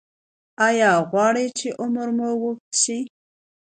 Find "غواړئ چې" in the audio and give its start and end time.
1.09-1.67